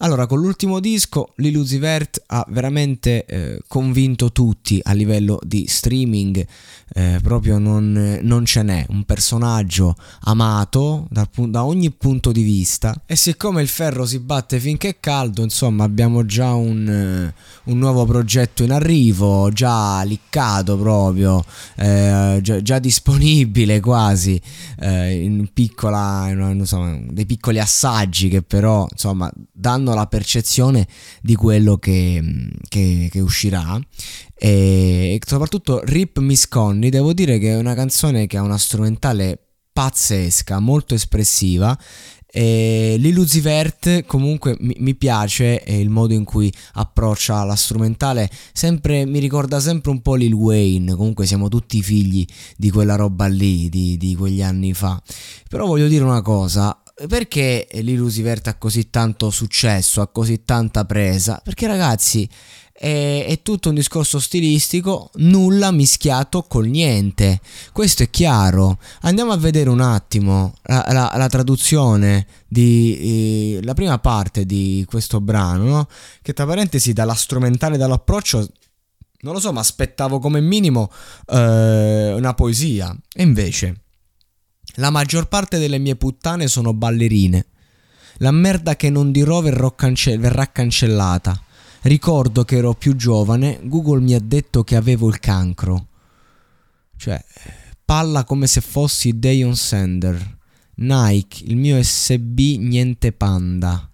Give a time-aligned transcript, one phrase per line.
[0.00, 5.66] Allora, con l'ultimo disco, Lil Uzi Vert ha veramente eh, convinto tutti a livello di
[5.66, 6.46] streaming,
[6.94, 12.94] eh, proprio non, non, ce n'è, un personaggio amato da, da, ogni punto di vista.
[13.06, 17.78] E siccome il ferro si batte finché è caldo, insomma abbiamo già un, eh, un
[17.78, 24.40] nuovo progetto in arrivo, già liccato proprio, eh, già, già, disponibile quasi,
[24.78, 30.86] eh, in piccola, in, insomma, dei piccoli assaggi che però insomma danno hanno la percezione
[31.20, 32.22] di quello che,
[32.68, 33.78] che, che uscirà
[34.34, 39.38] e soprattutto Rip Miss Connie devo dire che è una canzone che ha una strumentale
[39.72, 41.76] pazzesca molto espressiva
[42.30, 49.18] e L'Illusivert comunque mi, mi, piace il modo in cui approccia la strumentale, sempre, mi
[49.18, 53.96] ricorda sempre un po' Lil Wayne, comunque siamo tutti figli di quella roba lì, di,
[53.96, 55.02] di quegli anni fa.
[55.48, 61.40] Però voglio dire una cosa, perché l'Illusivert ha così tanto successo, ha così tanta presa?
[61.42, 62.28] Perché ragazzi
[62.72, 67.40] è, è, tutto un discorso stilistico, nulla mischiato col niente.
[67.72, 68.78] Questo è chiaro.
[69.02, 74.84] Andiamo a vedere un attimo la, la, la traduzione di eh, la prima parte di
[74.88, 75.88] questo brano, no?
[76.22, 78.46] che tra parentesi dalla strumentale dall'approccio
[79.20, 80.92] non lo so, ma aspettavo come minimo
[81.26, 82.96] eh, una poesia.
[83.12, 83.82] E invece
[84.78, 87.46] la maggior parte delle mie puttane sono ballerine.
[88.18, 89.42] La merda che non dirò
[89.74, 91.40] cance- verrà cancellata.
[91.82, 95.86] Ricordo che ero più giovane, Google mi ha detto che avevo il cancro.
[96.96, 97.24] Cioè,
[97.84, 100.36] palla come se fossi Dayon Sender.
[100.76, 103.88] Nike, il mio SB niente panda.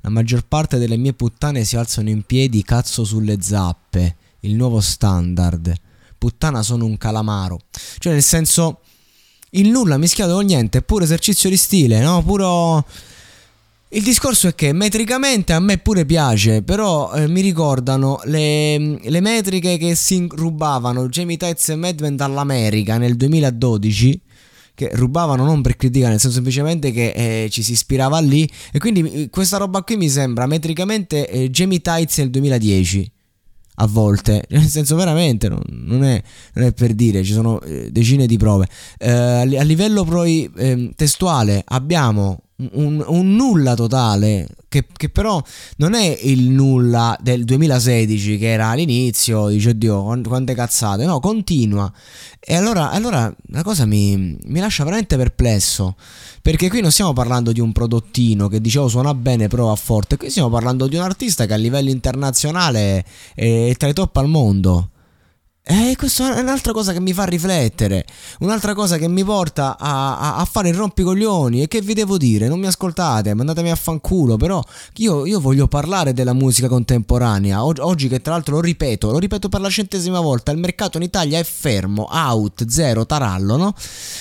[0.00, 4.16] La maggior parte delle mie puttane si alzano in piedi cazzo sulle zappe.
[4.40, 5.72] Il nuovo standard.
[6.18, 7.60] Puttana sono un calamaro.
[7.98, 8.80] Cioè, nel senso
[9.54, 12.22] il nulla mischiato con niente, pure esercizio di stile, no?
[12.22, 12.84] Puro...
[13.88, 19.20] Il discorso è che metricamente a me pure piace, però eh, mi ricordano le, le,
[19.20, 24.20] metriche che si rubavano Jamie Tights e Madman dall'America nel 2012
[24.74, 28.80] che rubavano non per criticare, nel senso semplicemente che eh, ci si ispirava lì e
[28.80, 33.12] quindi eh, questa roba qui mi sembra metricamente eh, Jamie Tights nel 2010
[33.76, 36.22] a volte, nel senso veramente non, non, è,
[36.54, 38.68] non è, per dire, ci sono eh, decine di prove.
[38.98, 42.40] Eh, a livello poi eh, testuale abbiamo
[42.72, 45.40] un, un, nulla totale che, che, però
[45.76, 51.90] non è il nulla del 2016 che era all'inizio, dice oddio quante cazzate, no, continua.
[52.40, 55.94] E allora, allora la cosa mi, mi lascia veramente perplesso.
[56.42, 60.16] Perché qui non stiamo parlando di un prodottino che dicevo suona bene, però va forte.
[60.16, 63.04] Qui stiamo parlando di un artista che a livello internazionale
[63.34, 64.90] è tra i top al mondo.
[65.66, 68.04] E questa è un'altra cosa che mi fa riflettere,
[68.40, 71.62] un'altra cosa che mi porta a, a, a, fare il rompicoglioni.
[71.62, 72.48] E che vi devo dire?
[72.48, 74.36] Non mi ascoltate, mandatemi a fanculo.
[74.36, 74.62] Però
[74.96, 77.64] io, io voglio parlare della musica contemporanea.
[77.64, 80.98] Oggi, oggi, che tra l'altro lo ripeto, lo ripeto per la centesima volta: il mercato
[80.98, 83.74] in Italia è fermo, out, zero, tarallo, no?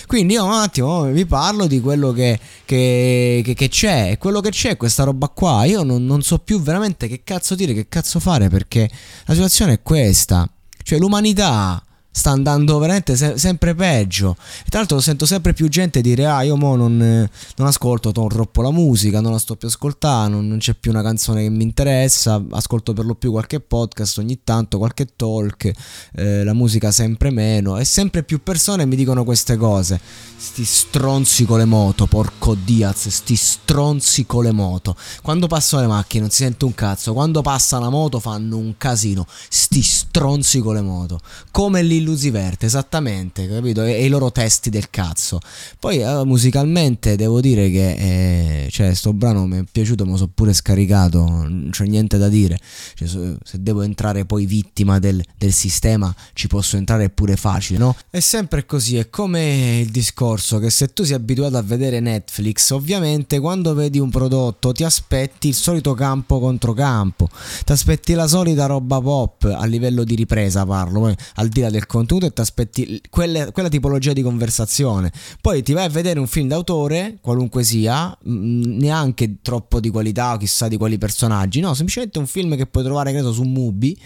[0.08, 4.18] Quindi io un attimo vi parlo di quello che, che, che, che c'è.
[4.18, 5.66] Quello che c'è questa roba qua.
[5.66, 8.90] Io non, non so più veramente che cazzo dire, che cazzo fare, perché
[9.26, 10.50] la situazione è questa.
[10.84, 11.82] Cioè l'umanità
[12.16, 14.38] sta andando veramente se- sempre peggio.
[14.66, 18.62] E tra l'altro sento sempre più gente dire: Ah, io mo non, non ascolto troppo
[18.62, 22.42] la musica, non la sto più ascoltando, non c'è più una canzone che mi interessa.
[22.52, 25.72] Ascolto per lo più qualche podcast ogni tanto, qualche talk,
[26.14, 27.78] eh, la musica sempre meno.
[27.78, 30.00] E sempre più persone mi dicono queste cose.
[30.38, 34.96] Sti stronzi con le moto, porco Diaz, sti stronzi con le moto.
[35.24, 37.14] Quando passano le macchine non si sente un cazzo.
[37.14, 39.26] Quando passa la moto fanno un casino.
[39.50, 41.20] Sti stronzi con le moto.
[41.50, 43.84] Come lì l'illusiverte, esattamente, capito?
[43.84, 45.40] E, e, i loro testi del cazzo.
[45.80, 50.18] Poi eh, musicalmente devo dire che eh, cioè, sto brano mi è piaciuto, me lo
[50.18, 52.60] so pure scaricato, non c'è niente da dire.
[52.96, 57.96] Cioè, se devo entrare poi vittima del, del sistema, ci posso entrare pure facile, no?
[58.10, 62.70] È sempre così, è come il discorso che se tu sei abituato a vedere Netflix,
[62.72, 67.30] ovviamente quando vedi un prodotto ti aspetti il solito campo contro campo,
[67.64, 71.86] ti aspetti la solita roba pop a livello di ripresa, parlo, al di là del
[71.98, 75.12] contenuto e ti aspetti quelle, quella tipologia di conversazione.
[75.42, 80.38] Poi ti vai a vedere un film d'autore, qualunque sia, neanche troppo di qualità o
[80.38, 83.98] chissà di quali personaggi, no, semplicemente un film che puoi trovare, credo, su Mubi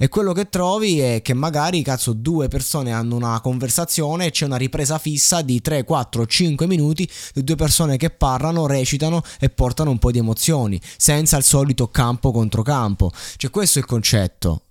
[0.00, 4.44] e quello che trovi è che magari, cazzo, due persone hanno una conversazione e c'è
[4.44, 9.50] una ripresa fissa di 3, 4, 5 minuti di due persone che parlano, recitano e
[9.50, 13.10] portano un po' di emozioni, senza il solito campo contro campo.
[13.36, 14.62] Cioè, questo è il concetto.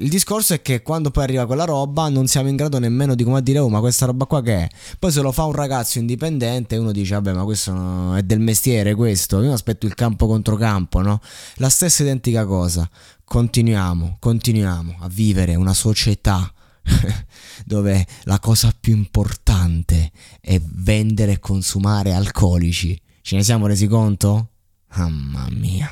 [0.00, 3.24] Il discorso è che quando poi arriva quella roba non siamo in grado nemmeno di
[3.24, 4.68] come dire oh ma questa roba qua che è?
[4.96, 8.94] Poi se lo fa un ragazzo indipendente uno dice vabbè ma questo è del mestiere
[8.94, 11.20] questo, io aspetto il campo contro campo, no?
[11.56, 12.88] La stessa identica cosa.
[13.24, 16.52] Continuiamo, continuiamo a vivere una società
[17.66, 22.98] dove la cosa più importante è vendere e consumare alcolici.
[23.20, 24.50] Ce ne siamo resi conto?
[24.94, 25.90] Mamma mia,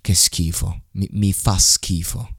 [0.00, 2.30] che schifo, mi, mi fa schifo.